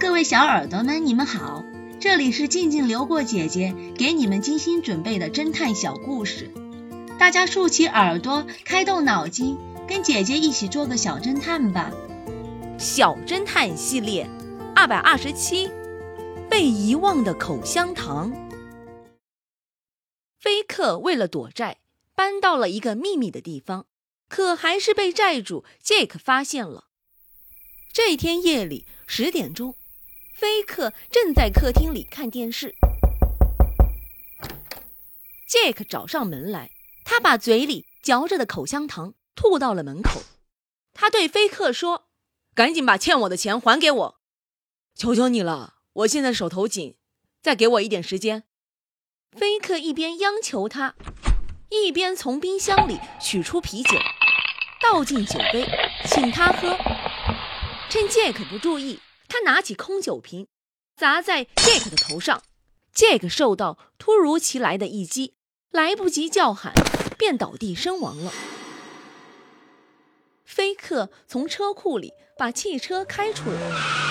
[0.00, 1.64] 各位小耳朵们，你们好，
[2.00, 6.50] 这里是静静流过姐姐给你们精心准备的侦探小故事，
[7.18, 11.92] 大家竖起耳朵，开动脑筋，跟姐姐一起做个小侦探吧。
[12.76, 14.28] 小侦探系列
[14.74, 15.70] 二百二十七，
[16.50, 18.32] 被遗忘的口香糖。
[20.40, 21.78] 菲克为了躲债，
[22.16, 23.86] 搬到了一个秘密的地方，
[24.28, 26.86] 可还是被债主杰克发现了。
[27.92, 29.76] 这天夜里十点钟。
[30.34, 32.74] 菲克正在客厅里看电视，
[35.46, 36.72] 杰克找上门来，
[37.04, 40.20] 他把嘴里嚼着的口香糖吐到了门口。
[40.92, 42.08] 他对菲克说
[42.52, 44.20] ：“赶紧把欠我的钱还给我，
[44.96, 46.96] 求求你了，我现在手头紧，
[47.40, 48.42] 再给我一点时间。”
[49.38, 50.96] 菲克一边央求他，
[51.68, 53.96] 一边从冰箱里取出啤酒，
[54.82, 55.64] 倒进酒杯，
[56.06, 56.76] 请他喝。
[57.88, 58.98] 趁杰克不注意。
[59.34, 60.46] 他拿起空酒瓶，
[60.96, 62.40] 砸在杰克的头上。
[62.94, 65.34] 杰克受到突如其来的一击，
[65.72, 66.72] 来不及叫喊，
[67.18, 68.32] 便倒地身亡了。
[70.44, 73.58] 菲克从车库里把汽车开出来，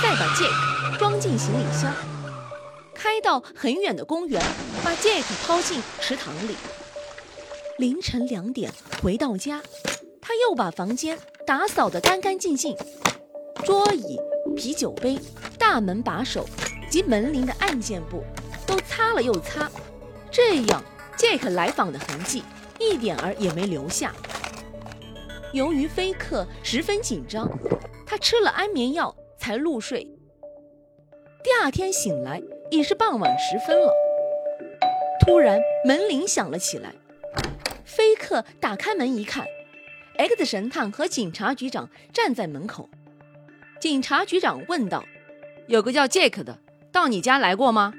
[0.00, 1.92] 再把杰克装进行李箱，
[2.94, 4.40] 开到很远的公园，
[4.84, 6.54] 把杰克抛进池塘里。
[7.78, 9.60] 凌晨两点回到家，
[10.22, 12.76] 他又把房间打扫得干干净净，
[13.64, 14.16] 桌椅。
[14.58, 15.16] 啤酒杯、
[15.56, 16.44] 大门把手
[16.90, 18.24] 及门铃的按键部
[18.66, 19.70] 都擦了又擦，
[20.32, 20.82] 这样
[21.16, 22.42] 杰克来访的痕迹
[22.80, 24.12] 一点儿也没留下。
[25.52, 27.48] 由于菲克十分紧张，
[28.04, 30.02] 他吃了安眠药才入睡。
[31.44, 33.94] 第二天醒来已是傍晚时分了。
[35.24, 36.92] 突然门铃响了起来，
[37.84, 39.46] 菲克打开门一看
[40.16, 42.90] ，X 神探和警察局长站在门口。
[43.80, 45.04] 警察局长问道
[45.68, 46.58] ：“有个叫杰克的
[46.90, 47.94] 到你家来过吗？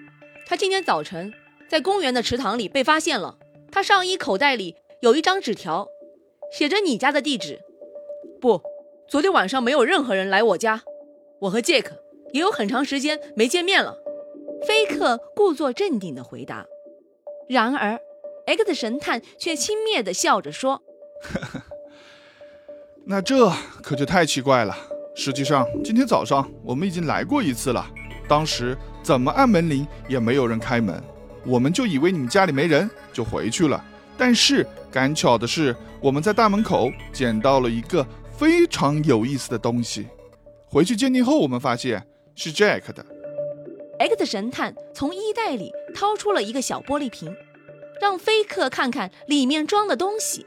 [0.45, 1.33] 他今天早晨
[1.69, 3.37] 在公园的池塘里被发现了。
[3.71, 5.87] 他上衣口袋里有一张纸条，
[6.51, 7.61] 写着你家的地址。
[8.41, 8.61] 不，
[9.07, 10.83] 昨天晚上没有任何人来我家。
[11.41, 12.03] 我和杰克
[12.33, 13.97] 也有很长时间没见面了。”
[14.67, 16.65] 菲克故作镇定地回答。
[17.47, 18.01] 然而
[18.45, 20.81] ，X 神探却轻蔑地笑着说
[21.23, 21.61] ：“呵呵，
[23.05, 23.49] 那这
[23.81, 24.75] 可就太奇怪了。”
[25.19, 27.85] 实际上，今天早上我们已经来过一次了。
[28.25, 31.03] 当时怎么按门铃也没有人开门，
[31.45, 33.83] 我们就以为你们家里没人，就回去了。
[34.17, 38.07] 但是赶巧的是，我们在大门口捡到了一个
[38.37, 40.07] 非常有意思的东西。
[40.65, 42.01] 回去鉴定后，我们发现
[42.33, 43.05] 是 Jack 的。
[43.99, 47.35] X 神探从衣袋里掏出了一个小玻璃瓶，
[47.99, 50.45] 让菲克看看里面装的东西。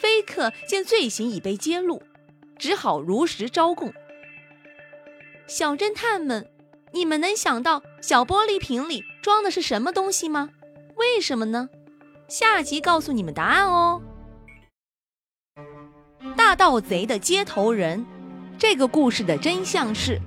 [0.00, 2.02] 菲克见罪行已被揭露。
[2.60, 3.92] 只好如实招供。
[5.48, 6.48] 小侦探们，
[6.92, 10.50] 你们能想到小玻璃瓶里装的是什么东西吗？
[10.96, 11.70] 为什么呢？
[12.28, 14.02] 下集告诉你们答案哦。
[16.36, 18.04] 大盗贼的接头人，
[18.58, 20.20] 这个故事的真相是：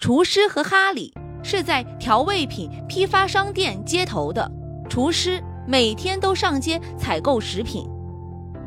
[0.00, 4.50] 厨师和哈里是在调味品批发商店接头的。
[4.90, 7.88] 厨师每天都上街采购食品，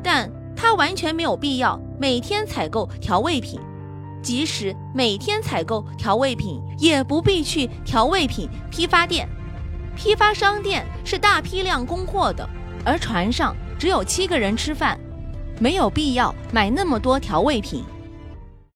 [0.01, 0.31] 但
[0.67, 1.79] 他完全没有必要。
[1.97, 3.57] 每天采购调味品，
[4.21, 9.29] 即使每天采购调味品，也不必去调味品批发店。
[9.95, 12.45] 批发商店是大批量供货的，
[12.83, 14.99] 而船上只有七个人吃饭，
[15.57, 17.85] 没有必要买那么多调味品。